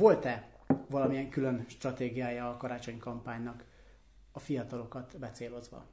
[0.00, 0.48] Volt-e
[0.88, 3.64] valamilyen külön stratégiája a karácsony kampánynak
[4.32, 5.86] a fiatalokat becélozva?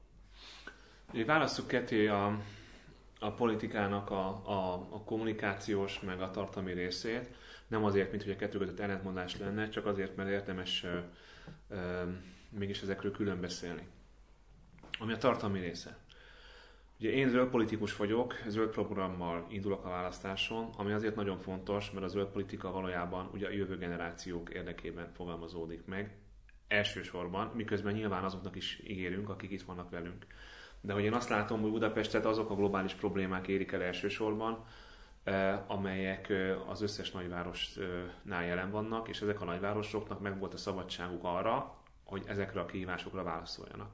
[1.26, 2.40] Választjuk ketté a,
[3.20, 7.30] a politikának a, a, a kommunikációs meg a tartalmi részét.
[7.68, 11.00] Nem azért, mint hogy a kettő között ellentmondás lenne, csak azért, mert érdemes ö,
[11.70, 12.04] ö,
[12.50, 13.88] mégis ezekről külön beszélni.
[15.00, 15.98] Ami a tartalmi része.
[17.00, 22.06] Ugye én zöld politikus vagyok, zöld programmal indulok a választáson, ami azért nagyon fontos, mert
[22.06, 26.16] a zöld politika valójában ugye a jövő generációk érdekében fogalmazódik meg,
[26.68, 30.26] elsősorban, miközben nyilván azoknak is ígérünk, akik itt vannak velünk.
[30.82, 34.66] De hogy én azt látom, hogy Budapestet azok a globális problémák érik el elsősorban,
[35.24, 40.58] eh, amelyek eh, az összes nagyvárosnál jelen vannak, és ezek a nagyvárosoknak meg volt a
[40.58, 43.90] szabadságuk arra, hogy ezekre a kihívásokra válaszoljanak.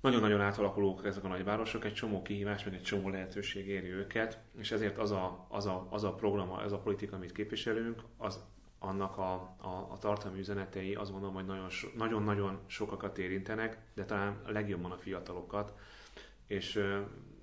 [0.00, 4.72] Nagyon-nagyon átalakulók ezek a nagyvárosok, egy csomó kihívás, meg egy csomó lehetőség éri őket, és
[4.72, 8.40] ezért az a, az a, az a program, az a politika, amit képviselünk, az
[8.78, 14.42] annak a, a, a tartalmi üzenetei azt gondolom, hogy nagyon, nagyon-nagyon sokakat érintenek, de talán
[14.46, 15.74] legjobban a fiatalokat,
[16.46, 16.98] és uh,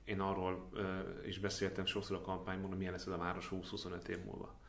[0.06, 4.08] én arról uh, is beszéltem sokszor a kampányban, hogy milyen lesz ez a város 20-25
[4.08, 4.60] év múlva.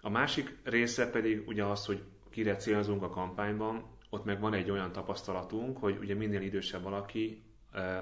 [0.00, 3.84] A másik része pedig ugye az, hogy kire célzunk a kampányban,
[4.14, 7.42] ott meg van egy olyan tapasztalatunk, hogy ugye minél idősebb valaki,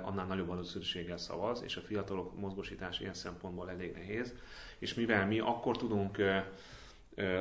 [0.03, 4.35] annál nagyobb valószínűséggel szavaz, és a fiatalok mozgósítása ilyen szempontból elég nehéz.
[4.79, 6.19] És mivel mi akkor tudunk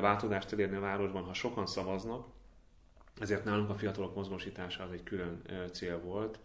[0.02, 2.28] változást elérni a városban, ha sokan szavaznak,
[3.19, 5.41] ezért nálunk a fiatalok mozgósítása az egy külön
[5.72, 6.39] cél volt,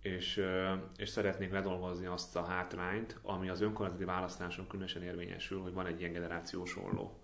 [0.00, 0.44] és,
[0.96, 6.00] és szeretnék ledolgozni azt a hátrányt, ami az önkormányzati választáson különösen érvényesül, hogy van egy
[6.00, 7.23] ilyen generációs olló.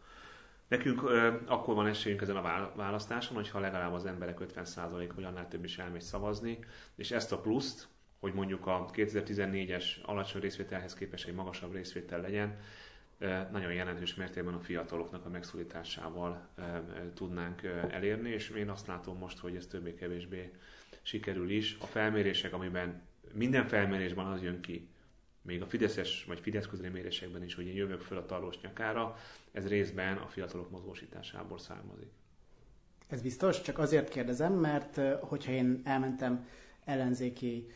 [0.70, 5.48] Nekünk ö, akkor van esélyünk ezen a választáson, hogyha legalább az emberek 50% vagy annál
[5.48, 6.58] több is elmegy szavazni,
[6.94, 12.58] és ezt a pluszt, hogy mondjuk a 2014-es alacsony részvételhez képest egy magasabb részvétel legyen,
[13.50, 16.48] nagyon jelentős mértékben a fiataloknak a megszólításával
[17.14, 20.52] tudnánk elérni, és én azt látom most, hogy ez többé-kevésbé
[21.02, 21.76] sikerül is.
[21.80, 24.88] A felmérések, amiben minden felmérésben az jön ki,
[25.42, 29.16] még a Fideszes vagy Fidesz közeli mérésekben is, hogy én jövök föl a tarlós nyakára,
[29.52, 32.10] ez részben a fiatalok mozgósításából származik.
[33.08, 36.46] Ez biztos, csak azért kérdezem, mert hogyha én elmentem
[36.84, 37.70] ellenzéki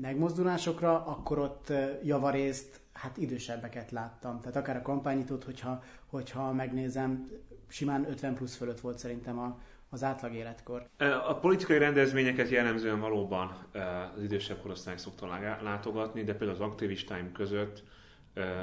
[0.00, 1.72] megmozdulásokra, akkor ott
[2.02, 4.40] javarészt hát idősebbeket láttam.
[4.40, 7.30] Tehát akár a kampányítót, hogyha, hogyha megnézem,
[7.68, 9.60] simán 50 plusz fölött volt szerintem a,
[9.94, 10.88] az átlag életkor.
[11.26, 13.56] A politikai rendezvényeket jellemzően valóban
[14.16, 17.82] az idősebb korosztály szokta látogatni, de például az aktivistáim között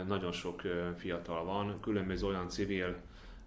[0.07, 0.61] nagyon sok
[0.97, 2.95] fiatal van, különböző olyan civil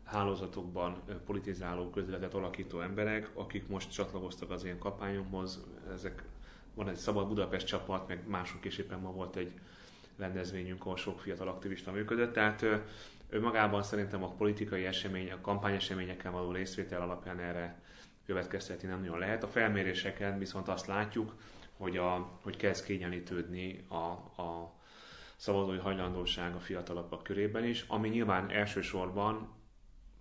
[0.04, 5.64] hálózatokban politizáló, közületet alakító emberek, akik most csatlakoztak az ilyen kampányomhoz.
[5.92, 6.22] Ezek,
[6.74, 9.52] van egy Szabad Budapest csapat, meg mások is éppen ma volt egy
[10.18, 12.32] rendezvényünk, ahol sok fiatal aktivista működött.
[12.32, 12.66] Tehát
[13.28, 17.82] önmagában szerintem a politikai esemény, a kampányeseményekkel való részvétel alapján erre
[18.26, 19.42] következtetni nem nagyon lehet.
[19.42, 21.34] A felméréseken viszont azt látjuk,
[21.76, 23.94] hogy, a, hogy kezd kényelítődni a,
[24.42, 24.74] a
[25.36, 29.48] szavazói hajlandóság a fiatalabbak körében is, ami nyilván elsősorban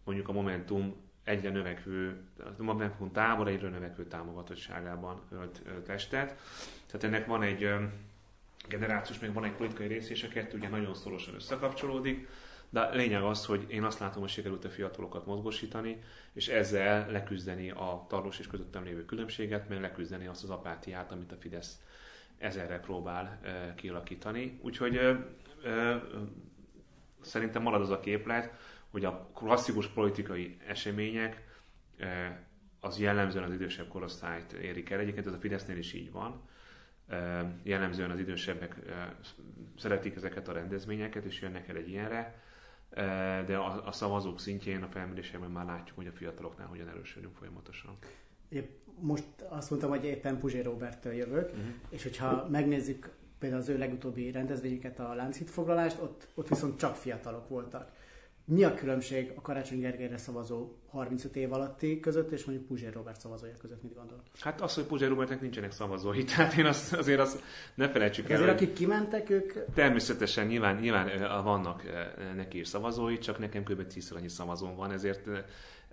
[0.04, 2.22] mondjuk a Momentum egyre növekvő,
[2.58, 6.40] a Momentum tábor egyre növekvő támogatottságában ölt testet.
[6.86, 7.70] Tehát ennek van egy
[8.68, 12.28] generációs, meg van egy politikai rész, és a kettő ugye nagyon szorosan összekapcsolódik.
[12.74, 16.02] De lényeg az, hogy én azt látom, hogy sikerült a fiatalokat mozgosítani,
[16.34, 21.32] és ezzel leküzdeni a tarlós és közöttem lévő különbséget, meg leküzdeni azt az apátiát, amit
[21.32, 21.82] a Fidesz
[22.38, 24.60] ezerre próbál e, kialakítani.
[24.62, 25.26] Úgyhogy e,
[25.70, 26.04] e,
[27.22, 28.54] szerintem marad az a képlet,
[28.90, 31.44] hogy a klasszikus politikai események
[31.98, 32.42] e,
[32.80, 35.00] az jellemzően az idősebb korosztályt érik el.
[35.00, 36.42] Egyébként ez a Fidesznél is így van.
[37.64, 38.76] Jellemzően az idősebbek
[39.78, 42.43] szeretik ezeket a rendezvényeket, és jönnek el egy ilyenre
[43.46, 47.98] de a, a szavazók szintjén a felmérésekben már látjuk, hogy a fiataloknál hogyan erősödünk folyamatosan.
[49.00, 51.66] Most azt mondtam, hogy éppen Puzsé Roberttől jövök, uh-huh.
[51.90, 53.10] és hogyha megnézzük
[53.40, 57.92] például az ő legutóbbi rendezvényeket, a Lánchíd foglalást, ott, ott viszont csak fiatalok voltak.
[58.46, 63.20] Mi a különbség a Karácsony Gergelyre szavazó 35 év alatti között, és mondjuk Puzsér Robert
[63.20, 64.22] szavazója között, mit gondol?
[64.40, 67.42] Hát az, hogy Puzsér Robertnek nincsenek szavazói, tehát én azt, azért azt
[67.76, 68.36] ne felejtsük el.
[68.36, 69.54] Azért akik kimentek, ők...
[69.74, 71.84] Természetesen nyilván, nyilván vannak
[72.36, 73.88] neki is szavazói, csak nekem kb.
[73.88, 75.28] 10 annyi szavazón van, ezért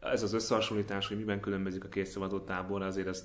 [0.01, 3.25] ez az összehasonlítás, hogy miben különbözik a két szavazótábor, azért ezt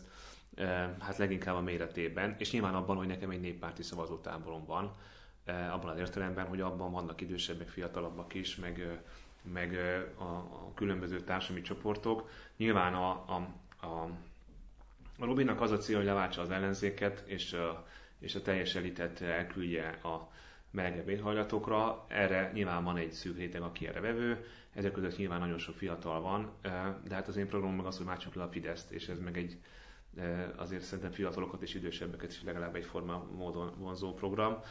[0.99, 4.95] hát leginkább a méretében, és nyilván abban, hogy nekem egy néppárti szavazótáborom van,
[5.45, 9.01] abban az értelemben, hogy abban vannak idősebbek, fiatalabbak is, meg,
[9.41, 9.77] meg
[10.17, 12.29] a, a különböző társadalmi csoportok.
[12.57, 13.47] Nyilván a, a,
[13.85, 14.09] a,
[15.19, 17.55] a az a cél, hogy leváltsa az ellenzéket, és,
[18.19, 20.29] és a teljes elitet elküldje a
[20.71, 22.05] melegebb éghajlatokra.
[22.07, 26.21] Erre nyilván van egy szűk réteg, aki erre vevő, ezek között nyilván nagyon sok fiatal
[26.21, 26.51] van,
[27.07, 29.37] de hát az én programom meg az, hogy csak le a Fideszt, és ez meg
[29.37, 29.57] egy
[30.55, 34.61] azért szerintem fiatalokat és idősebbeket is legalább egyforma módon vonzó program.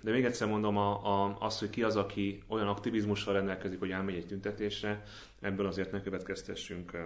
[0.00, 3.90] De még egyszer mondom, a, a, az, hogy ki az, aki olyan aktivizmussal rendelkezik, hogy
[3.90, 5.02] elmegy egy tüntetésre,
[5.40, 6.96] ebből azért ne következtessünk,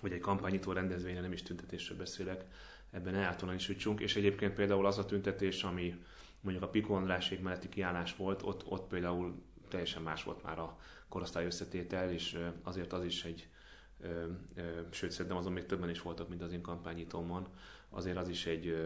[0.00, 2.44] hogy egy kampányító rendezvényen nem is tüntetésről beszélek,
[2.90, 4.00] ebben eltulajdonítjuk.
[4.00, 5.94] És egyébként például az a tüntetés, ami
[6.40, 10.78] mondjuk a Piko Andrásék melletti kiállás volt, ott, ott például teljesen más volt már a
[11.08, 13.48] korosztály összetétel, és azért az is egy,
[14.90, 17.48] sőt szerintem azon még többen is voltak, mint az én kampányítómon,
[17.92, 18.76] azért az is egy,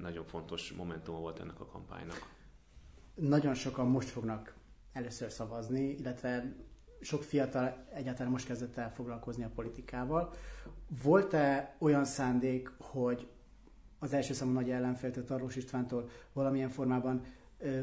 [0.00, 2.32] nagyon fontos momentum volt ennek a kampánynak.
[3.14, 4.54] Nagyon sokan most fognak
[4.92, 6.54] először szavazni, illetve
[7.00, 10.32] sok fiatal egyáltalán most kezdett el foglalkozni a politikával.
[11.02, 13.28] Volt-e olyan szándék, hogy
[13.98, 17.24] az első számú nagy ellenféltől, Tarlós Istvántól valamilyen formában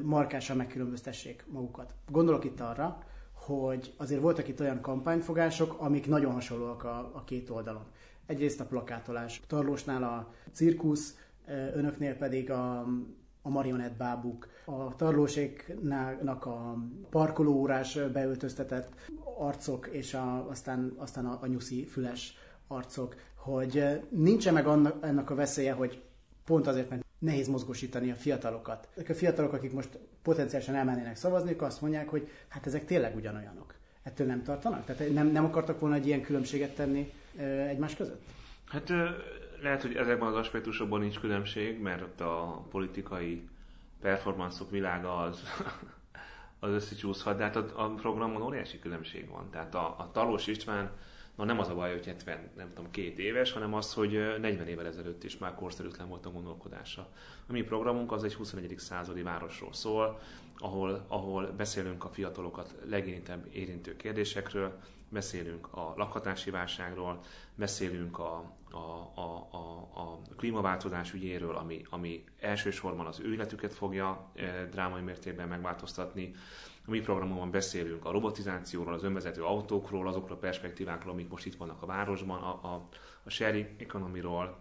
[0.02, 1.94] markásan megkülönböztessék magukat?
[2.10, 3.04] Gondolok itt arra,
[3.34, 7.86] hogy azért voltak itt olyan kampányfogások, amik nagyon hasonlóak a, a két oldalon.
[8.31, 9.42] Egyrészt a plakátolás.
[9.48, 11.16] Tarlósnál a cirkusz,
[11.74, 12.80] önöknél pedig a,
[13.42, 16.78] a marionett bábuk, a tarlóséknak a
[17.10, 18.89] parkolóórás beöltöztetett
[19.38, 22.38] arcok, és a, aztán, aztán a, a nyuszi füles
[22.68, 26.01] arcok, hogy nincsen meg annak, ennek a veszélye, hogy
[26.45, 28.88] pont azért, mert nehéz mozgósítani a fiatalokat.
[28.95, 33.75] Ezek a fiatalok, akik most potenciálisan elmennének szavazni, azt mondják, hogy hát ezek tényleg ugyanolyanok.
[34.03, 34.86] Ettől nem tartanak?
[34.86, 37.13] Tehát nem, nem akartak volna egy ilyen különbséget tenni
[37.68, 38.21] egymás között?
[38.68, 38.89] Hát
[39.62, 43.48] lehet, hogy ezekben az aspektusokban nincs különbség, mert ott a politikai
[44.01, 45.44] performanszok világa az,
[46.59, 49.50] az összecsúszhat, de hát a, a programon óriási különbség van.
[49.50, 50.92] Tehát a, a Talós István
[51.36, 54.68] Na nem az a baj, hogy 70, nem tudom, két éves, hanem az, hogy 40
[54.68, 57.07] évvel ezelőtt is már korszerűtlen volt a gondolkodása.
[57.48, 58.74] A mi programunk az egy 21.
[58.77, 60.19] századi városról szól,
[60.57, 67.19] ahol, ahol beszélünk a fiatalokat legérintebb érintő kérdésekről, beszélünk a lakhatási válságról,
[67.56, 74.31] beszélünk a, a, a, a, a klímaváltozás ügyéről, ami, ami elsősorban az ő életüket fogja
[74.36, 76.33] e, drámai mértékben megváltoztatni,
[76.86, 81.56] a mi programunkban beszélünk a robotizációról, az önvezető autókról, azokról a perspektívákról, amik most itt
[81.56, 82.88] vannak a városban, a, a,
[83.24, 84.57] a sharing economy-ról,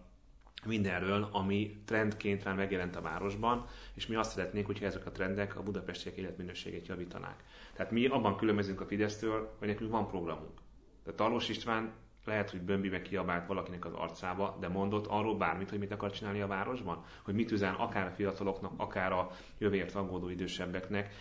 [0.67, 5.57] mindenről, ami trendként rá megjelent a városban, és mi azt szeretnénk, hogyha ezek a trendek
[5.57, 7.45] a budapestiek életminőségét javítanák.
[7.73, 10.61] Tehát mi abban különbözünk a Fidesztől, hogy nekünk van programunk.
[11.05, 11.93] Tehát Tarlós István
[12.25, 16.41] lehet, hogy bömbibe kiabált valakinek az arcába, de mondott arról bármit, hogy mit akar csinálni
[16.41, 21.15] a városban, hogy mit üzen akár a fiataloknak, akár a jövőért aggódó idősebbeknek,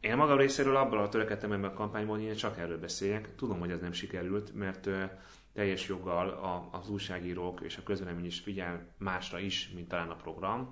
[0.00, 3.34] én magam részéről abban a törekedtem ebben a kampányban, hogy én csak erről beszéljek.
[3.34, 4.88] Tudom, hogy ez nem sikerült, mert
[5.52, 10.16] teljes joggal a, az újságírók és a közvélemény is figyel másra is, mint talán a
[10.16, 10.70] program.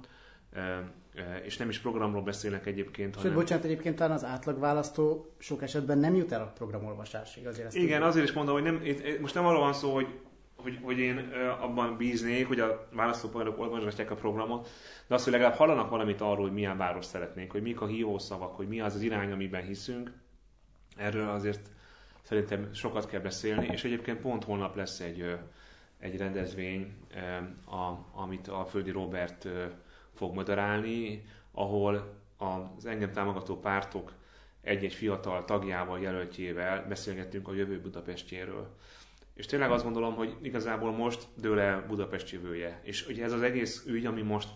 [1.42, 3.38] És nem is programról beszélnek egyébként, Sőt, hanem...
[3.38, 7.46] bocsánat, egyébként talán az átlagválasztó sok esetben nem jut el a programolvasásig.
[7.46, 8.82] Azért ezt Igen, azért is mondom, hogy nem,
[9.20, 10.06] most nem arról van szó, hogy
[10.62, 11.18] hogy, hogy én
[11.60, 14.68] abban bíznék, hogy a választópolgárok olvasgatják a programot,
[15.06, 18.56] de az, hogy legalább hallanak valamit arról, hogy milyen város szeretnénk, hogy mik a hívószavak,
[18.56, 20.12] hogy mi az az irány, amiben hiszünk,
[20.96, 21.70] erről azért
[22.28, 25.38] szerintem sokat kell beszélni, és egyébként pont holnap lesz egy,
[25.98, 26.94] egy rendezvény,
[27.66, 29.48] a, amit a Földi Robert
[30.14, 34.12] fog moderálni, ahol az engem támogató pártok
[34.60, 38.76] egy-egy fiatal tagjával, jelöltjével beszélgettünk a jövő Budapestjéről.
[39.34, 42.80] És tényleg azt gondolom, hogy igazából most dől el Budapest jövője.
[42.82, 44.48] És ugye ez az egész ügy, ami most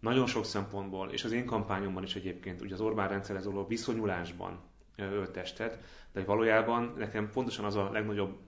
[0.00, 4.69] nagyon sok szempontból, és az én kampányomban is egyébként, ugye az Orbán rendszerhez való viszonyulásban
[5.04, 5.78] öltestet,
[6.12, 8.38] de valójában nekem pontosan az a legnagyobb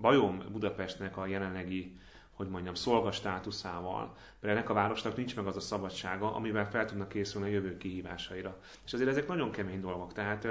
[0.00, 1.98] bajom Budapestnek a jelenlegi
[2.40, 6.84] hogy mondjam, szolga státuszával, mert ennek a városnak nincs meg az a szabadsága, amivel fel
[6.84, 8.60] tudnak készülni a jövő kihívásaira.
[8.84, 10.12] És azért ezek nagyon kemény dolgok.
[10.12, 10.48] Tehát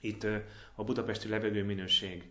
[0.00, 0.26] itt
[0.74, 2.30] a budapesti levegő minőség,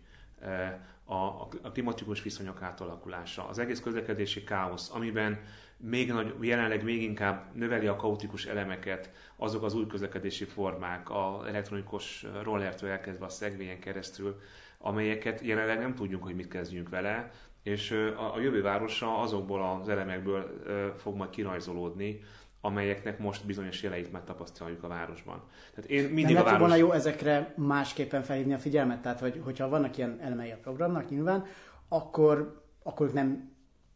[1.12, 5.40] uh, a, a klimatikus viszonyok átalakulása, az egész közlekedési káosz, amiben
[5.78, 11.48] még nagy, jelenleg még inkább növeli a kaotikus elemeket azok az új közlekedési formák, a
[11.48, 14.40] elektronikus rollertől elkezdve a szegvényen keresztül,
[14.78, 17.32] amelyeket jelenleg nem tudjuk, hogy mit kezdjünk vele,
[17.64, 20.62] és a, a jövő városa azokból az elemekből
[20.98, 22.20] fog majd kirajzolódni,
[22.62, 25.44] amelyeknek most bizonyos jeleit megtapasztaljuk a városban.
[25.76, 26.60] Tehát én mindig Nem a város...
[26.60, 29.02] volna jó ezekre másképpen felhívni a figyelmet?
[29.02, 31.46] Tehát, hogy, hogyha vannak ilyen elemei a programnak nyilván,
[31.88, 33.52] akkor, akkor nem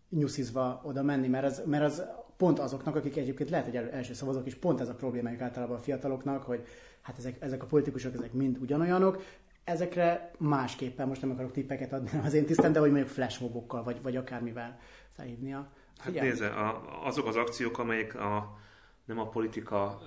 [0.10, 2.04] nyuszizva oda menni, mert az, mert az
[2.38, 5.82] pont azoknak, akik egyébként lehet, hogy első szavazók is, pont ez a problémájuk általában a
[5.82, 6.66] fiataloknak, hogy
[7.02, 9.24] hát ezek, ezek a politikusok, ezek mind ugyanolyanok,
[9.64, 14.02] ezekre másképpen, most nem akarok tippeket adni az én tisztem, de hogy mondjuk flashmobokkal, vagy,
[14.02, 14.80] vagy akármivel
[15.12, 18.58] felhívni a Hát nézze, a, azok az akciók, amelyek a
[19.06, 20.02] nem a politika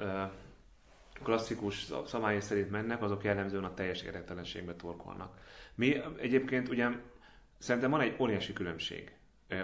[1.23, 5.39] klasszikus szabályai szerint mennek, azok jellemzően a teljes érdektelenségbe torkolnak.
[5.75, 6.89] Mi egyébként ugye
[7.59, 9.13] szerintem van egy óriási különbség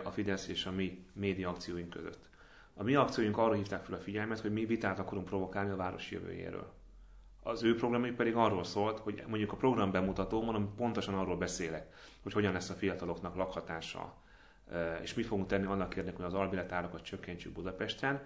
[0.05, 2.29] a Fidesz és a mi média akcióink között.
[2.75, 6.11] A mi akcióink arra hívták fel a figyelmet, hogy mi vitát akarunk provokálni a város
[6.11, 6.73] jövőjéről.
[7.43, 11.93] Az ő programjuk pedig arról szólt, hogy mondjuk a program bemutató, mondom, pontosan arról beszélek,
[12.23, 14.15] hogy hogyan lesz a fiataloknak lakhatása,
[15.03, 18.21] és mit fogunk tenni annak érdekében, hogy az albiletárakat csökkentsük Budapesten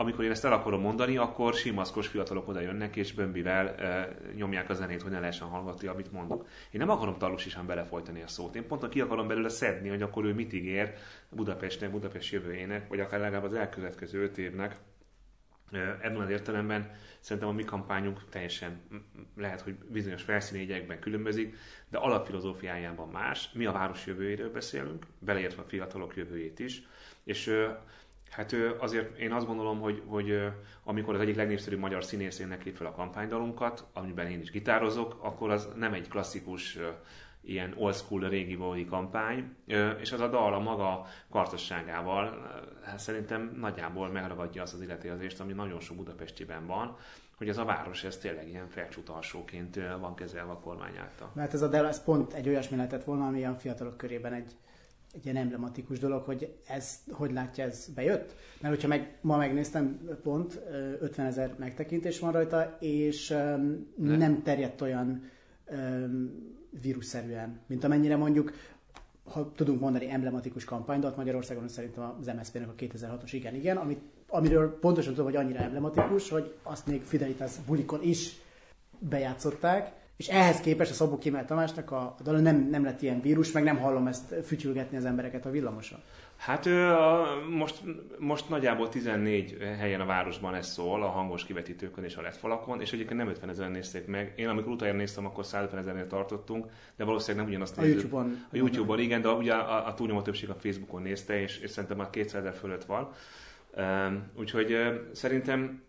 [0.00, 4.70] amikor én ezt el akarom mondani, akkor simaszkos fiatalok oda jönnek, és bömbivel e, nyomják
[4.70, 6.46] a zenét, hogy ne lehessen hallgatni, amit mondok.
[6.70, 8.54] Én nem akarom talusisan belefolytani a szót.
[8.54, 10.94] Én pont ki akarom belőle szedni, hogy akkor ő mit ígér
[11.28, 14.76] Budapestnek, Budapest jövőjének, vagy akár legalább az elkövetkező öt évnek.
[15.72, 18.80] Ebben az értelemben szerintem a mi kampányunk teljesen
[19.36, 21.56] lehet, hogy bizonyos felszínégyekben különbözik,
[21.88, 23.50] de alapfilozófiájában más.
[23.52, 26.82] Mi a város jövőjéről beszélünk, beleértve a fiatalok jövőjét is,
[27.24, 27.68] és
[28.30, 30.42] Hát azért én azt gondolom, hogy, hogy
[30.84, 35.50] amikor az egyik legnépszerűbb magyar színészének lép fel a kampánydalunkat, amiben én is gitározok, akkor
[35.50, 36.78] az nem egy klasszikus
[37.42, 39.54] ilyen old school régi bódi kampány,
[40.00, 42.50] és az a dal a maga kartosságával
[42.82, 46.96] hát szerintem nagyjából megragadja azt az illetérzést, ami nagyon sok Budapestiben van,
[47.36, 51.30] hogy ez a város ez tényleg ilyen felcsutalsóként van kezelve a kormány által.
[51.34, 54.56] Mert ez a Dell, ez pont egy olyasmi lehetett volna, ami a fiatalok körében egy
[55.14, 58.34] egy ilyen emblematikus dolog, hogy ez, hogy látja, ez bejött?
[58.60, 60.60] Mert hogyha meg, ma megnéztem pont,
[61.00, 65.30] 50 ezer megtekintés van rajta, és um, nem terjedt olyan
[65.70, 68.52] um, vírusszerűen, mint amennyire mondjuk,
[69.24, 74.78] ha tudunk mondani emblematikus kampánydat, Magyarországon szerintem az MSZP-nek a 2006-os igen, igen, amit, amiről
[74.78, 78.36] pontosan tudom, hogy annyira emblematikus, hogy azt még Fidelitas bulikon is
[78.98, 83.20] bejátszották, és ehhez képest a Szabó Kémel Tamásnak a, a dal nem, nem lett ilyen
[83.20, 85.98] vírus, meg nem hallom ezt fütyülgetni az embereket a villamoson.
[86.40, 86.68] Hát
[87.48, 87.82] most,
[88.18, 92.80] most nagyjából 14 helyen a városban ez szól, a hangos kivetítőkön és a LED falakon,
[92.80, 94.32] és egyébként nem 50 ezer nézték meg.
[94.36, 96.66] Én amikor utána néztem, akkor 150 ezernél tartottunk,
[96.96, 98.46] de valószínűleg nem ugyanazt a YouTube-on.
[98.52, 101.98] A YouTube-on, igen, de ugye a, a túlnyomó többség a Facebookon nézte, és, és szerintem
[101.98, 103.12] már 200 ezer fölött van.
[104.34, 104.76] Úgyhogy
[105.12, 105.82] szerintem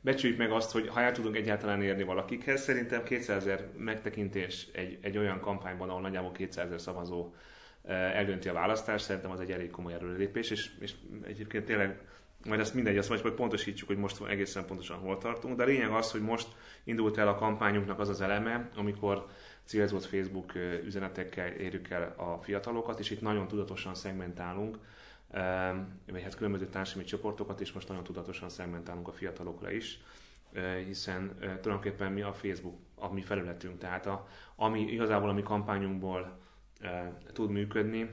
[0.00, 4.98] becsüljük meg azt, hogy ha el tudunk egyáltalán érni valakikhez, szerintem 200 ezer megtekintés egy,
[5.00, 7.32] egy olyan kampányban, ahol nagyjából 200 ezer szavazó
[7.84, 10.92] eldönti a választást, szerintem az egy elég komoly erőlépés, és, és
[11.24, 12.00] egyébként tényleg
[12.44, 15.90] majd ezt mindegy, azt majd pontosítjuk, hogy most egészen pontosan hol tartunk, de a lényeg
[15.90, 16.48] az, hogy most
[16.84, 19.26] indult el a kampányunknak az az eleme, amikor
[19.64, 24.78] célzott Facebook eh, üzenetekkel érjük el a fiatalokat, és itt nagyon tudatosan szegmentálunk,
[26.10, 30.00] vagy hát különböző társadalmi csoportokat, és most nagyon tudatosan szegmentálunk a fiatalokra is,
[30.86, 36.40] hiszen tulajdonképpen mi a Facebook, a mi felületünk, tehát a, ami igazából a mi kampányunkból
[37.32, 38.08] tud működni,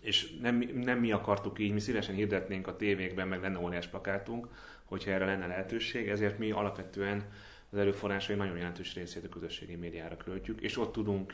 [0.00, 4.48] és nem, nem mi akartuk így, mi szívesen hirdetnénk a tévékben, meg lenne óriás plakátunk,
[4.84, 7.24] hogyha erre lenne lehetőség, ezért mi alapvetően
[7.70, 11.32] az erőforrásai nagyon jelentős részét a közösségi médiára költjük, és ott tudunk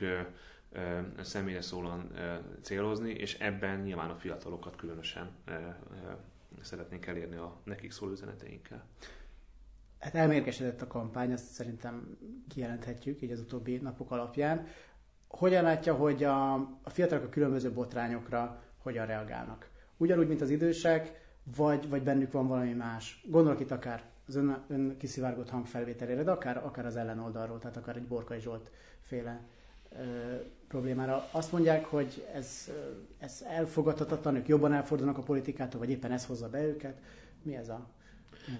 [1.21, 2.11] személyre szólóan
[2.61, 5.31] célozni, és ebben nyilván a fiatalokat különösen
[6.61, 8.85] szeretnénk elérni a nekik szóló üzeneteinkkel.
[9.99, 12.17] Hát elmérgesedett a kampány, ezt szerintem
[12.49, 14.67] kijelenthetjük így az utóbbi napok alapján.
[15.33, 19.69] Hogyan látja, hogy a, a fiatalok a különböző botrányokra hogyan reagálnak?
[19.97, 21.21] Ugyanúgy, mint az idősek,
[21.57, 23.25] vagy, vagy bennük van valami más?
[23.29, 27.97] Gondolok itt akár az ön, ön kiszivárgott hangfelvételére, de akár, akár az ellenoldalról, tehát akár
[27.97, 28.71] egy Borkai Zsolt
[29.01, 29.41] féle
[30.69, 31.29] problémára.
[31.31, 32.71] Azt mondják, hogy ez,
[33.19, 37.01] ez elfogadhatatlan, ők jobban elfordulnak a politikától, vagy éppen ez hozza be őket.
[37.43, 37.87] Mi ez a...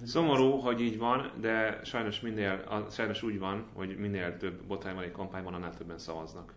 [0.03, 5.11] Szomorú, hogy így van, de sajnos, minél, sajnos úgy van, hogy minél több botányban egy
[5.11, 6.53] kampány van, annál többen szavaznak.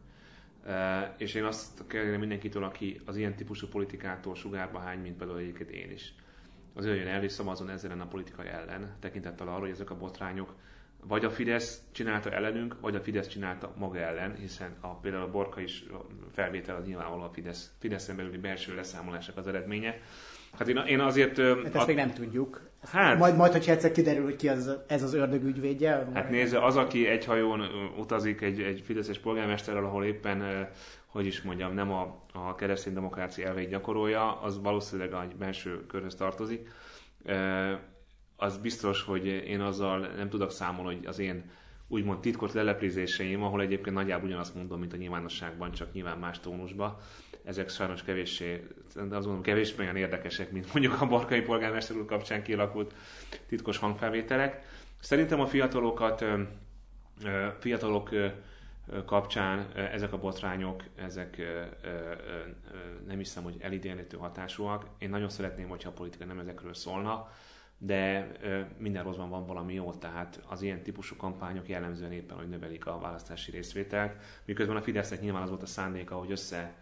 [0.66, 5.38] E, és én azt kérném mindenkitől, aki az ilyen típusú politikától sugárba hány, mint például
[5.38, 6.14] egyébként én is.
[6.75, 10.54] Az jön el és szavazon ezzel a politika ellen, tekintettel arra, hogy ezek a botrányok
[11.08, 15.30] vagy a Fidesz csinálta ellenünk, vagy a Fidesz csinálta maga ellen, hiszen a, például a
[15.30, 15.85] Borka is
[16.32, 20.00] felvétel az nyilvánvalóan a Fidesz, Fideszen belüli belső leszámolásnak az eredménye.
[20.52, 21.38] Hát én, én azért...
[21.38, 21.86] Hát ezt a...
[21.86, 22.70] még nem tudjuk.
[22.82, 26.08] Hát, majd, majd, hogyha egyszer kiderül, hogy ki az, ez az ördög ügyvédje.
[26.14, 27.62] Hát nézze, az, aki egy hajón
[27.98, 30.68] utazik egy, egy fideszes polgármesterrel, ahol éppen,
[31.06, 36.14] hogy is mondjam, nem a, a keresztény demokrácia elveit gyakorolja, az valószínűleg egy belső körhöz
[36.14, 36.68] tartozik
[38.36, 41.50] az biztos, hogy én azzal nem tudok számolni, hogy az én
[41.88, 46.96] úgymond titkos leleplezéseim, ahol egyébként nagyjából ugyanazt mondom, mint a nyilvánosságban, csak nyilván más tónusban,
[47.46, 52.04] ezek sajnos kevéssé, de azt gondolom kevésbé olyan érdekesek, mint mondjuk a Barkai polgármester úr
[52.04, 52.94] kapcsán kialakult
[53.46, 54.64] titkos hangfelvételek.
[55.00, 56.24] Szerintem a fiatalokat,
[57.58, 58.10] fiatalok
[59.04, 61.42] kapcsán ezek a botrányok, ezek
[63.06, 64.86] nem hiszem, hogy elidélhető hatásúak.
[64.98, 67.30] Én nagyon szeretném, hogyha a politika nem ezekről szólna,
[67.78, 68.30] de
[68.78, 72.98] minden rosszban van valami jó, tehát az ilyen típusú kampányok jellemzően éppen, hogy növelik a
[72.98, 76.74] választási részvételt, miközben a Fidesznek nyilván az volt a szándéka, hogy össze,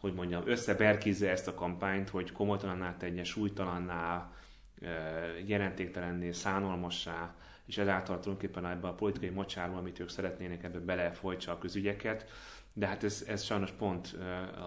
[0.00, 4.32] hogy mondjam, összeberkizze ezt a kampányt, hogy komolytalanná tegye, súlytalanná,
[5.46, 7.34] jelentéktelenné, szánalmassá,
[7.66, 12.30] és ezáltal tulajdonképpen ebbe a politikai mocsárba, amit ők szeretnének, ebbe belefolytsa a közügyeket,
[12.72, 14.16] de hát ez, ez sajnos pont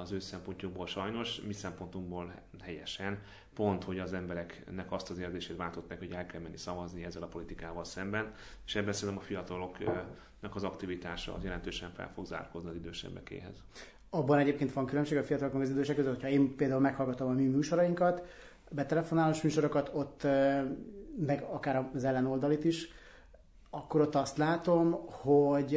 [0.01, 3.21] az ő szempontjukból sajnos, mi szempontunkból helyesen,
[3.53, 7.23] pont, hogy az embereknek azt az érzését váltott meg, hogy el kell menni szavazni ezzel
[7.23, 8.33] a politikával szemben,
[8.65, 13.63] és ebben szerintem a fiataloknak az aktivitása az jelentősen fel fog zárkozni az idősebbekéhez.
[14.09, 17.33] Abban egyébként van különbség a fiatalok meg az idősek között, hogyha én például meghallgatom a
[17.33, 18.27] mi műsorainkat,
[18.69, 20.27] betelefonálós műsorokat, ott
[21.25, 22.91] meg akár az ellenoldalit is,
[23.69, 25.75] akkor ott azt látom, hogy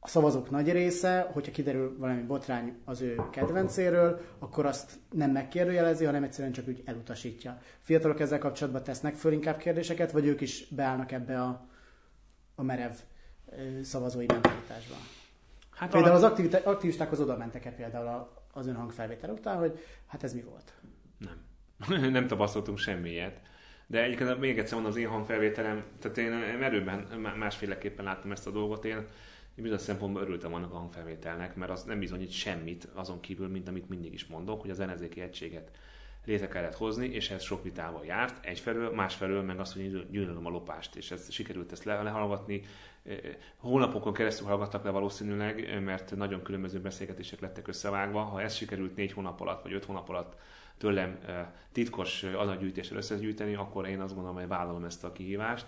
[0.00, 6.04] a szavazók nagy része, hogyha kiderül valami botrány az ő kedvencéről, akkor azt nem megkérdőjelezi,
[6.04, 7.58] hanem egyszerűen csak úgy elutasítja.
[7.80, 11.66] Fiatalok ezzel kapcsolatban tesznek föl inkább kérdéseket, vagy ők is beállnak ebbe a,
[12.54, 12.92] a merev
[13.82, 14.94] szavazói mentalitásba?
[15.80, 16.22] Hát például az
[16.64, 20.74] aktivistákhoz oda mentek-e például az ön hangfelvétel után, hogy hát ez mi volt?
[21.18, 22.10] Nem.
[22.10, 23.40] nem tapasztaltunk semmilyet.
[23.86, 26.32] De egyébként még egyszer mondom, az én hangfelvételem, tehát én
[26.62, 26.98] erőben
[27.38, 28.84] másféleképpen láttam ezt a dolgot.
[28.84, 28.96] Én,
[29.54, 33.68] én bizonyos szempontból örültem annak a hangfelvételnek, mert az nem bizonyít semmit azon kívül, mint
[33.68, 35.70] amit mindig is mondok, hogy az ellenzéki egységet
[36.24, 38.44] létre kellett hozni, és ez sok vitával járt.
[38.46, 42.62] Egyfelől, másfelől meg azt, hogy gyűlölöm a lopást, és ezt sikerült ezt le, lehallgatni.
[43.56, 48.20] Hónapokon keresztül hallgattak le valószínűleg, mert nagyon különböző beszélgetések lettek összevágva.
[48.20, 50.36] Ha ez sikerült négy hónap alatt, vagy öt hónap alatt
[50.78, 51.18] tőlem
[51.72, 55.66] titkos adatgyűjtéssel összegyűjteni, akkor én azt gondolom, hogy vállalom ezt a kihívást.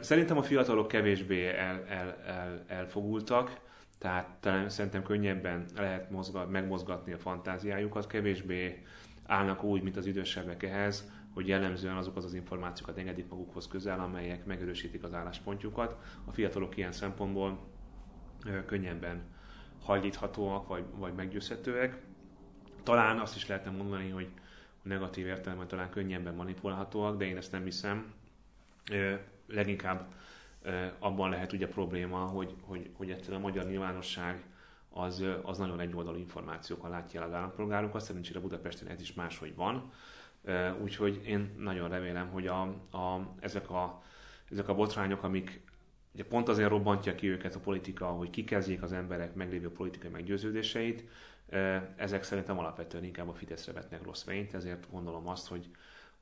[0.00, 3.60] Szerintem a fiatalok kevésbé el, el, el, elfogultak,
[3.98, 8.82] tehát talán szerintem könnyebben lehet mozgat, megmozgatni a fantáziájukat, kevésbé
[9.26, 14.44] állnak úgy, mint az idősebbek ehhez, hogy jellemzően azokat az információkat engedik magukhoz közel, amelyek
[14.44, 15.96] megerősítik az álláspontjukat.
[16.24, 17.58] A fiatalok ilyen szempontból
[18.66, 19.22] könnyebben
[19.82, 22.02] hajlíthatóak, vagy, vagy meggyőzhetőek.
[22.82, 24.28] Talán azt is lehetne mondani, hogy
[24.82, 28.12] negatív értelemben talán könnyebben manipulálhatóak, de én ezt nem hiszem.
[29.46, 30.12] Leginkább
[30.98, 34.44] abban lehet ugye probléma, hogy, hogy, hogy egyszerűen a magyar nyilvánosság
[34.94, 39.92] az, az nagyon egyoldalú információkkal látja el az állampolgárokat, szerencsére Budapesten ez is máshogy van.
[40.82, 44.02] Úgyhogy én nagyon remélem, hogy a, a, ezek, a,
[44.50, 45.62] ezek a botrányok, amik
[46.14, 51.04] ugye pont azért robbantja ki őket a politika, hogy kikezdjék az emberek meglévő politikai meggyőződéseit,
[51.96, 55.70] ezek szerintem alapvetően inkább a Fideszre vetnek rossz fényt, ezért gondolom azt, hogy,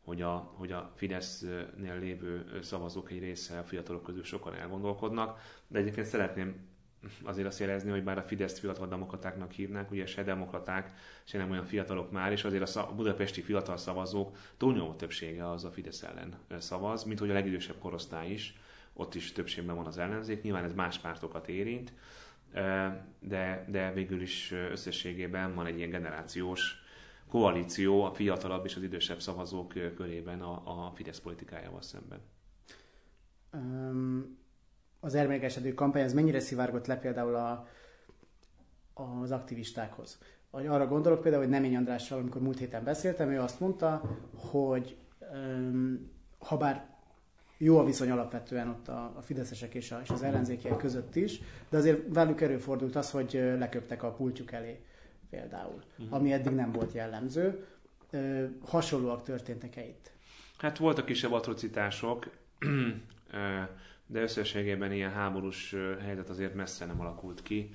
[0.05, 5.79] hogy a, hogy a Fidesznél lévő szavazók egy része a fiatalok közül sokan elgondolkodnak, de
[5.79, 6.69] egyébként szeretném
[7.23, 10.93] azért azt jelezni, hogy bár a Fidesz fiatal demokratáknak hívnák, ugye se demokraták,
[11.25, 15.71] se nem olyan fiatalok már, és azért a budapesti fiatal szavazók túlnyomó többsége az a
[15.71, 18.55] Fidesz ellen szavaz, mint hogy a legidősebb korosztály is,
[18.93, 21.93] ott is többségben van az ellenzék, nyilván ez más pártokat érint,
[23.21, 26.83] de, de végül is összességében van egy ilyen generációs
[27.29, 32.21] koalíció a fiatalabb és az idősebb szavazók körében a, a Fidesz politikájával szemben.
[35.01, 37.69] Az elmégesedő kampány, ez mennyire szivárgott le például a,
[38.95, 40.19] az aktivistákhoz?
[40.51, 44.97] Arra gondolok például, hogy Nemény Andrással, amikor múlt héten beszéltem, ő azt mondta, hogy
[45.33, 46.89] um, ha bár
[47.59, 51.41] jó a viszony alapvetően ott a, a fideszesek és, a, és az ellenzékiek között is,
[51.69, 54.81] de azért velük előfordult az, hogy leköptek a pultjuk elé
[55.31, 56.15] például, uh-huh.
[56.15, 57.67] ami eddig nem volt jellemző.
[58.65, 60.13] Hasonlóak történtek-e itt?
[60.59, 62.31] Hát voltak kisebb atrocitások,
[64.11, 67.75] de összességében ilyen háborús helyzet azért messze nem alakult ki.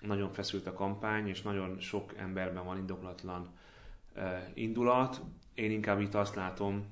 [0.00, 3.48] Nagyon feszült a kampány, és nagyon sok emberben van indoklatlan
[4.54, 5.20] indulat.
[5.54, 6.84] Én inkább itt azt látom,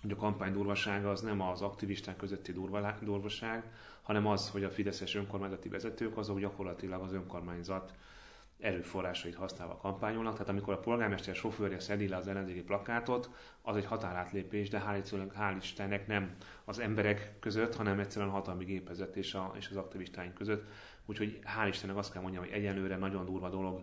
[0.00, 3.64] hogy a kampány durvasága az nem az aktivisták közötti durva, durvaság,
[4.02, 7.94] hanem az, hogy a fideszes önkormányzati vezetők azok gyakorlatilag az önkormányzat
[8.60, 10.32] erőforrásait használva kampányolnak.
[10.32, 13.30] Tehát amikor a polgármester sofőrje szedi le az ellenzéki plakátot,
[13.62, 19.16] az egy határátlépés, de hál', Istennek nem az emberek között, hanem egyszerűen a hatalmi gépezet
[19.16, 20.68] és, a, és az aktivistáink között.
[21.06, 23.82] Úgyhogy hál' Istennek azt kell mondjam, hogy egyenlőre nagyon durva dolog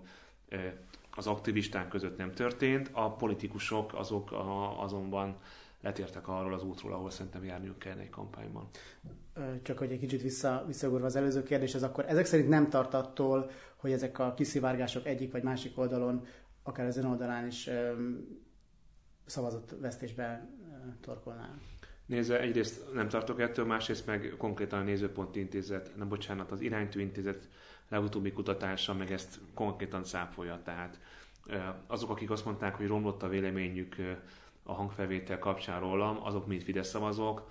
[1.11, 2.89] az aktivisták között nem történt.
[2.91, 5.35] A politikusok azok a, azonban
[5.81, 8.69] letértek arról az útról, ahol szerintem járniuk kellene egy kampányban.
[9.61, 12.93] Csak hogy egy kicsit vissza, visszagorva az előző kérdés, ez akkor ezek szerint nem tart
[12.93, 16.25] attól, hogy ezek a kiszivárgások egyik vagy másik oldalon,
[16.63, 17.69] akár ezen oldalán is
[19.25, 20.49] szavazott vesztésbe
[21.01, 21.59] torkolnának.
[22.05, 26.99] Nézze, egyrészt nem tartok ettől, másrészt meg konkrétan a Nézőpont Intézet, nem bocsánat, az Iránytű
[26.99, 27.49] Intézet
[27.89, 30.99] legutóbbi kutatása meg ezt konkrétan száfolja, tehát
[31.87, 33.95] azok, akik azt mondták, hogy romlott a véleményük
[34.67, 37.49] a hangfelvétel kapcsán rólam, azok mind Fidesz szavazók,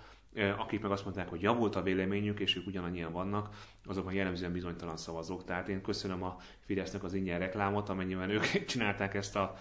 [0.59, 3.49] akik meg azt mondták, hogy javult a véleményük, és ők ugyanannyian vannak,
[3.85, 5.45] azok meg jellemzően bizonytalan szavazók.
[5.45, 9.57] Tehát én köszönöm a Fidesznek az ingyen reklámot, amennyiben ők csinálták ezt a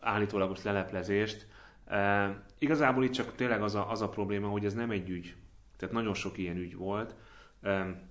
[0.00, 1.46] állítólagos leleplezést.
[1.86, 5.34] E, igazából itt csak tényleg az a, az a probléma, hogy ez nem egy ügy.
[5.76, 7.14] Tehát nagyon sok ilyen ügy volt.
[7.62, 8.04] E,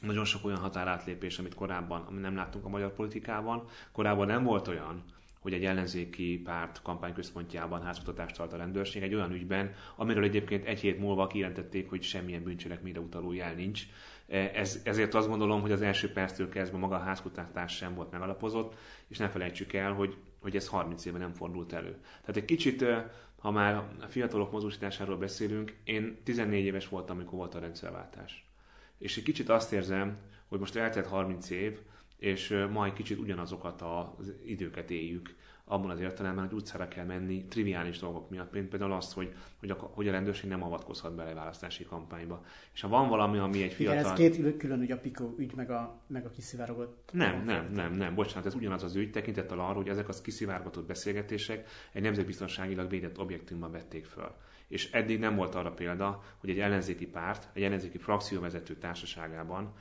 [0.00, 3.68] nagyon sok olyan határátlépés, amit korábban amit nem láttunk a magyar politikában.
[3.92, 5.04] Korábban nem volt olyan,
[5.46, 10.80] hogy egy ellenzéki párt kampányközpontjában házkutatást tart a rendőrség egy olyan ügyben, amiről egyébként egy
[10.80, 13.82] hét múlva kijelentették, hogy semmilyen bűncselekményre utaló jel nincs.
[14.28, 18.10] E, ez, ezért azt gondolom, hogy az első perctől kezdve maga a házkutatás sem volt
[18.10, 18.74] megalapozott,
[19.08, 21.96] és ne felejtsük el, hogy, hogy ez 30 éve nem fordult elő.
[22.20, 27.38] Tehát egy kicsit, e, ha már a fiatalok mozgósításáról beszélünk, én 14 éves voltam, amikor
[27.38, 28.46] volt a rendszerváltás.
[28.98, 31.78] És egy kicsit azt érzem, hogy most eltelt 30 év,
[32.18, 35.34] és ma egy kicsit ugyanazokat az időket éljük,
[35.68, 39.70] abban az értelemben, hogy utcára kell menni triviális dolgok miatt, mint például azt, hogy, hogy,
[39.70, 42.44] a, hogy a rendőrség nem avatkozhat bele választási kampányba.
[42.74, 43.98] És ha van valami, ami egy fiatal...
[43.98, 47.10] Igen, ez két külön ügy, a Pico ügy, meg a, meg a kiszivárogott...
[47.12, 50.86] Nem, nem, nem, nem, bocsánat, ez ugyanaz az ügy, tekintettel arra, hogy ezek az kiszivárgatott
[50.86, 54.34] beszélgetések egy nemzetbiztonságilag védett objektumban vették föl.
[54.68, 59.72] És eddig nem volt arra példa, hogy egy ellenzéki párt, egy ellenzéki frakcióvezető társaságában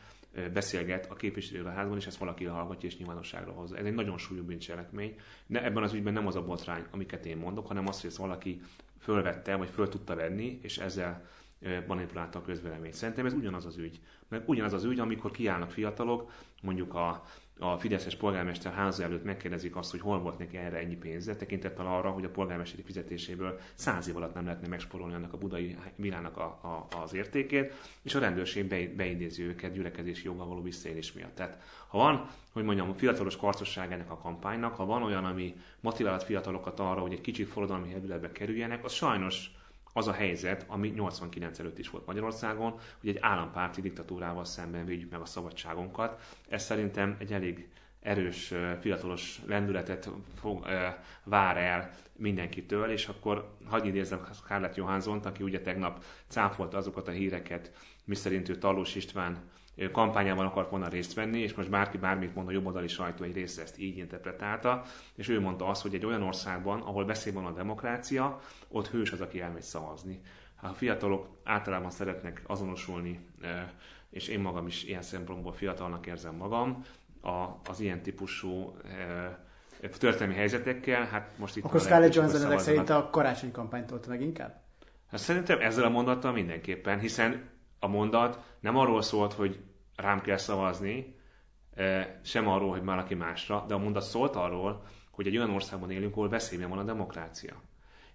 [0.54, 3.78] beszélget a képviselő a házban, és ezt valaki hallgatja és nyilvánosságra hozza.
[3.78, 5.15] Ez egy nagyon súlyú bűncselekmény,
[5.48, 8.19] de ebben az ügyben nem az a botrány, amiket én mondok, hanem az, hogy ezt
[8.19, 8.62] valaki
[9.00, 11.26] fölvette, vagy föl tudta venni, és ezzel
[11.88, 12.93] manipulálta a közvéleményt.
[12.93, 14.00] Szerintem ez ugyanaz az ügy.
[14.28, 17.24] Mert ugyanaz az ügy, amikor kiállnak fiatalok, mondjuk a
[17.60, 21.88] a Fideszes polgármester háza előtt megkérdezik azt, hogy hol volt neki erre ennyi pénze, tekintettel
[21.88, 26.38] arra, hogy a polgármesteri fizetéséből száz év alatt nem lehetne megsporolni annak a budai világnak
[26.38, 31.36] a, a, az értékét, és a rendőrség be, beidézi őket gyülekezési joggal való visszaélés miatt.
[31.36, 36.24] Tehát ha van, hogy mondjam, fiatalos karcosság ennek a kampánynak, ha van olyan, ami motivált
[36.24, 39.55] fiatalokat arra, hogy egy kicsit forradalmi helyzetbe kerüljenek, az sajnos
[39.98, 45.12] az a helyzet, ami 89 előtt is volt Magyarországon, hogy egy állampárti diktatúrával szemben védjük
[45.12, 46.22] meg a szabadságunkat.
[46.50, 50.66] Ez szerintem egy elég erős, fiatalos lendületet fog,
[51.24, 57.12] vár el mindenkitől, és akkor hagyj idézzem Scarlett johansson aki ugye tegnap cáfolta azokat a
[57.12, 57.72] híreket,
[58.04, 59.50] miszerint ő Talós István
[59.92, 63.62] kampányában akart volna részt venni, és most bárki bármit mond, a jobboldali sajtó egy része
[63.62, 64.84] ezt így interpretálta,
[65.16, 69.12] és ő mondta azt, hogy egy olyan országban, ahol beszél van a demokrácia, ott hős
[69.12, 70.22] az, aki elmegy szavazni.
[70.56, 73.20] Ha a fiatalok általában szeretnek azonosulni,
[74.10, 76.84] és én magam is ilyen szempontból fiatalnak érzem magam,
[77.70, 78.78] az ilyen típusú
[79.98, 81.64] történelmi helyzetekkel, hát most itt...
[81.64, 84.64] Akkor Scarlett Johansson ezek szerint a karácsony kampányt tolta meg inkább?
[85.12, 89.60] Hát szerintem ezzel a mondattal mindenképpen, hiszen a mondat nem arról szólt, hogy
[89.96, 91.16] rám kell szavazni,
[91.76, 95.92] e, sem arról, hogy valaki másra, de a mondat szólt arról, hogy egy olyan országban
[95.92, 97.62] élünk, ahol veszélyben van a demokrácia.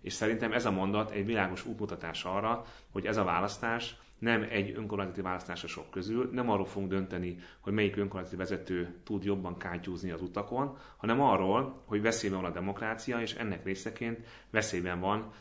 [0.00, 4.72] És szerintem ez a mondat egy világos útmutatás arra, hogy ez a választás nem egy
[4.76, 9.56] önkormányzati választás a sok közül, nem arról fogunk dönteni, hogy melyik önkormányzati vezető tud jobban
[9.58, 15.32] kátyúzni az utakon, hanem arról, hogy veszélyben van a demokrácia, és ennek részeként veszélyben van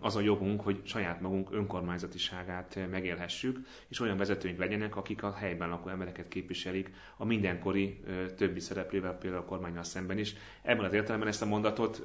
[0.00, 3.58] az a jogunk, hogy saját magunk önkormányzatiságát megélhessük,
[3.88, 8.00] és olyan vezetőink legyenek, akik a helyben lakó embereket képviselik a mindenkori
[8.36, 10.34] többi szereplővel, például a kormánynal szemben is.
[10.62, 12.02] Ebben az értelemben ezt a mondatot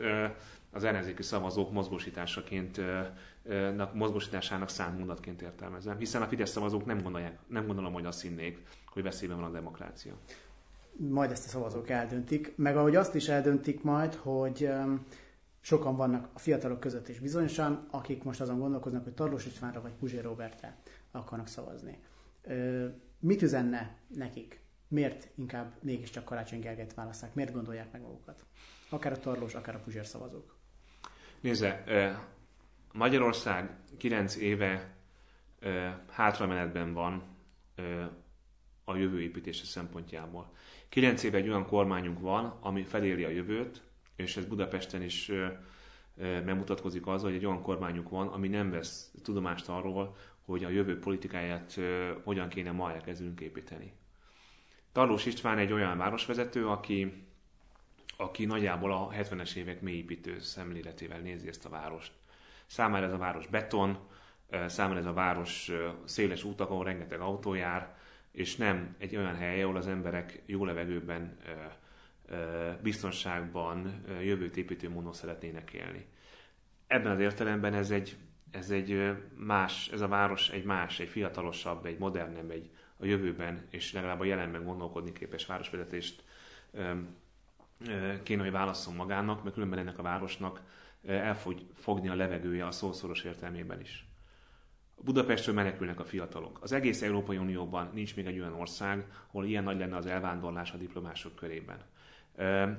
[0.72, 2.82] az ellenzéki szavazók mozgósításaként,
[3.94, 8.58] mozgósításának szánt mondatként értelmezem, hiszen a Fidesz szavazók nem, gondolják, nem gondolom, hogy azt hinnék,
[8.86, 10.14] hogy veszélyben van a demokrácia.
[10.98, 14.70] Majd ezt a szavazók eldöntik, meg ahogy azt is eldöntik majd, hogy
[15.66, 19.92] sokan vannak a fiatalok között is bizonyosan, akik most azon gondolkoznak, hogy Tarlós Istvánra vagy
[19.92, 20.78] Puzsé Robertre
[21.12, 21.98] akarnak szavazni.
[22.42, 22.88] Ö,
[23.20, 24.60] mit üzenne nekik?
[24.88, 27.34] Miért inkább mégiscsak Karácsony Gergelyt választák?
[27.34, 28.46] Miért gondolják meg magukat?
[28.90, 30.56] Akár a Tarlós, akár a Puzsér szavazók.
[31.40, 31.84] Nézze,
[32.94, 34.96] Magyarország 9 éve
[36.10, 37.24] hátramenetben van
[38.84, 40.52] a jövő építése szempontjából.
[40.90, 43.84] 9 éve egy olyan kormányunk van, ami feléri a jövőt,
[44.16, 45.32] és ez Budapesten is
[46.18, 51.00] megmutatkozik az, hogy egy olyan kormányuk van, ami nem vesz tudomást arról, hogy a jövő
[51.00, 51.80] politikáját
[52.24, 53.94] hogyan kéne ma elkezdünk építeni.
[54.92, 57.26] Tarlós István egy olyan városvezető, aki,
[58.18, 62.12] aki nagyjából a 70-es évek mélyépítő szemléletével nézi ezt a várost.
[62.66, 63.98] Számára ez a város beton,
[64.68, 65.72] számára ez a város
[66.06, 67.96] széles útak, ahol rengeteg autó jár,
[68.32, 71.38] és nem egy olyan hely, ahol az emberek jó levegőben
[72.82, 76.06] biztonságban jövőt építő módon szeretnének élni.
[76.88, 78.18] Ebben az értelemben ez egy,
[78.52, 83.66] ez egy más, ez a város egy más, egy fiatalosabb, egy modernebb, egy a jövőben
[83.70, 86.24] és legalább a jelenben gondolkodni képes városvezetést
[88.24, 90.62] kéne, hogy válasszon magának, mert különben ennek a városnak
[91.06, 94.06] el fog fogni a levegője a szószoros értelmében is.
[95.02, 96.60] Budapestről menekülnek a fiatalok.
[96.62, 100.72] Az egész Európai Unióban nincs még egy olyan ország, ahol ilyen nagy lenne az elvándorlás
[100.72, 101.84] a diplomások körében.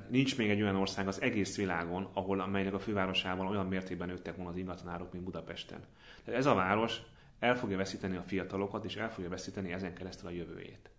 [0.09, 4.35] Nincs még egy olyan ország az egész világon, ahol amelynek a fővárosában olyan mértékben nőttek
[4.35, 5.79] volna az ingatlanárok, mint Budapesten.
[6.23, 7.01] Tehát ez a város
[7.39, 10.89] el fogja veszíteni a fiatalokat, és el fogja veszíteni ezen keresztül a jövőjét.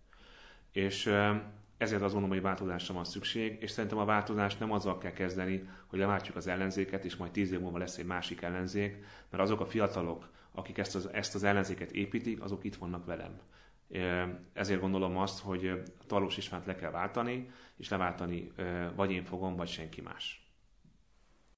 [0.71, 1.05] És
[1.77, 5.69] ezért azt gondolom, hogy változásra van szükség, és szerintem a változást nem azzal kell kezdeni,
[5.87, 9.59] hogy leváltjuk az ellenzéket, és majd tíz év múlva lesz egy másik ellenzék, mert azok
[9.59, 13.39] a fiatalok, akik ezt az, ezt az ellenzéket építik, azok itt vannak velem.
[14.53, 18.51] Ezért gondolom azt, hogy Tarlós Istvánt le kell váltani, és leváltani
[18.95, 20.38] vagy én fogom, vagy senki más.